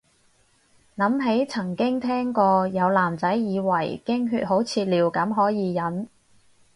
[0.97, 6.07] 諗起曾經聽過有男仔以為經血好似尿咁可以忍